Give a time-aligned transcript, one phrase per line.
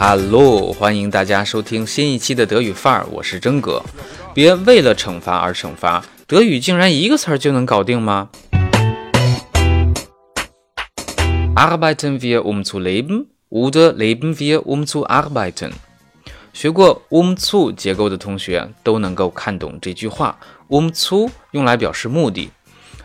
[0.00, 3.82] Hello，欢迎大家收听新一期的德语范儿，我是真哥。
[4.32, 8.28] 别为了惩罚而惩罚，德语竟然一个词儿就能搞定吗
[11.56, 15.72] ？Arbeiten wir um zu leben oder leben wir um zu arbeiten？
[16.52, 20.38] 学过 um zu 结构的同学都能够看懂这句话。
[20.68, 22.50] um zu 用来表示目的。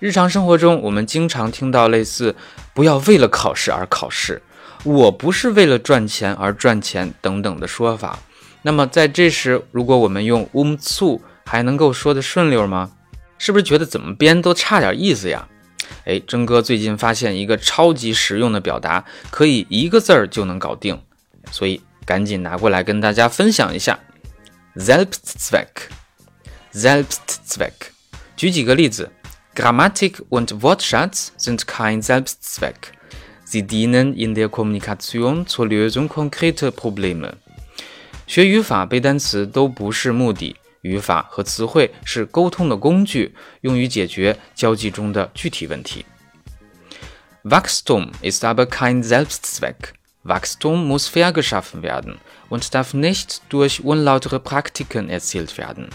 [0.00, 2.36] 日常生活中，我们经常听到类似
[2.74, 4.42] “不要为了考试而考试”。
[4.84, 8.20] 我不是为了赚钱而赚钱等等的说法，
[8.62, 12.92] 那么在这时，如果我们用 um zu，还能够说的顺溜吗？
[13.38, 15.48] 是不是觉得怎么编都差点意思呀？
[16.04, 21.02] 哎，真哥最近发现一个超级实用的表达，可以一个字儿就能搞定，
[21.50, 23.98] 所以赶紧拿过来跟大家分享一下。
[24.76, 27.72] Selbstzweck，Selbstzweck，
[28.36, 29.12] 举几个例子
[29.54, 32.93] ：Grammatik und Wortschatz sind kein Selbstzweck。
[33.45, 37.33] Sie dienen in der Kommunikation zur Lösung konkreter Probleme。
[38.27, 46.05] 学语法背单词都不是目的，语法和词汇是沟通的工具，用于解决交际中的具体问题。
[47.43, 49.93] Wachstum ist aber kein Selbstzweck.
[50.23, 52.17] Wachstum muss fair geschaffen werden
[52.49, 55.89] und darf nicht durch unlautere Praktiken erzielt werden.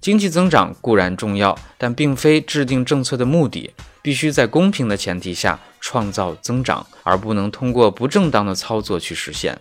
[0.00, 3.72] 经济增长固然重要，但并非制定政策的目的。
[4.06, 9.58] 必须在公平的前提下创造增长，而不能通过不正当的操作去实现。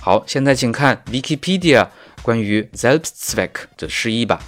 [0.00, 1.88] 好，现在请看 Wikipedia
[2.22, 4.40] 关于 Selbstzweck 的释义吧。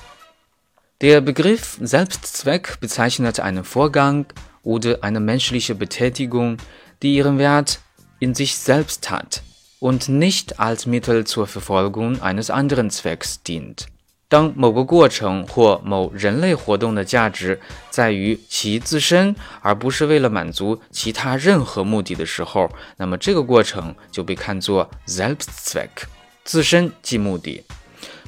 [1.01, 4.27] Der Begriff Selbstzweck bezeichnet einen Vorgang
[4.63, 6.57] oder eine menschliche Betätigung,
[7.03, 7.81] die ihren Wert
[8.21, 9.43] in sich selbst hat
[9.81, 13.87] und nicht als Mittel zur Verfolgung eines anderen Zwecks dient.
[14.30, 25.90] 当某个过程或某人类活动的价值在于其自身，而不是为了满足其他任何目的的时候，那么这个过程就被看作 Selbstzweck，
[26.44, 27.64] 自身即目的。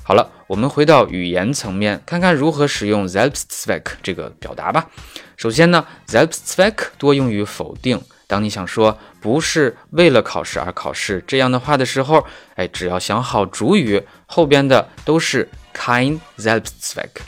[0.01, 4.89] 好了，我们回到语言层面，看看如何使用 Selbstzweck 这个表达吧。
[5.37, 8.01] 首先呢，Selbstzweck 多用于否定。
[8.25, 12.25] 当你想说不是为了考试而考试这样的话的时候，
[12.55, 15.47] 哎，只要想好主语，后边的都是。
[15.72, 17.22] kein Selbstzweck.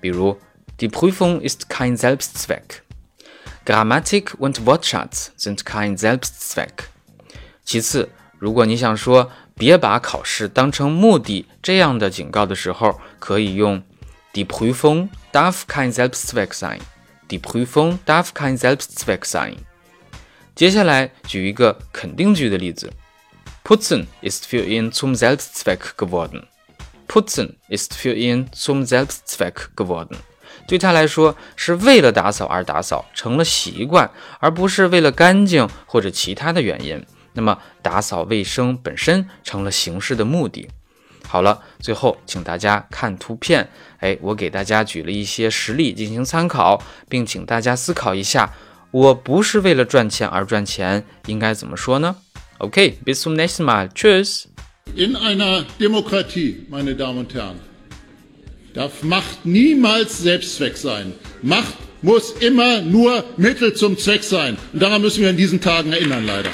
[0.00, 0.36] 比如
[0.80, 2.82] Die Prüfung ist kein Selbstzweck.
[3.64, 6.88] Grammatik und Wortschatz sind kein Selbstzweck.
[7.64, 13.82] 其次，如果你想说别把考试当成目的这样的警告的时候，可以用
[14.32, 16.78] Die Prüfung darf kein Selbstzweck sein.
[17.28, 19.56] Die Prüfung darf kein Selbstzweck sein.
[20.54, 22.90] 接下来举一个肯定句的例子：
[23.64, 26.46] Putzen ist für ihn zum Selbstzweck geworden.
[27.13, 30.17] Putzen ist für ihn zum Selbstzweck geworden。
[30.67, 34.09] 对他来说，是为了打扫而打扫，成了习惯，
[34.39, 37.05] 而不是为了干净或者其他的原因。
[37.33, 40.67] 那么，打扫卫生本身成了形式的目的。
[41.27, 43.69] 好了，最后请大家看图片。
[43.99, 48.55] 哎，我给大家举了一些实例进行参考，并请大家思考一下：
[48.89, 52.15] 我不是为了赚钱而赚钱，应该怎么说呢
[52.57, 54.52] ？OK，bis zum nächsten Mal，Tschüss。
[54.95, 57.59] In einer Demokratie, meine Damen und Herren,
[58.75, 61.13] darf Macht niemals Selbstzweck sein.
[61.41, 61.73] Macht
[62.03, 64.55] muss immer nur Mittel zum Zweck sein.
[64.71, 66.51] Und daran müssen wir in diesen Tagen erinnern, leider.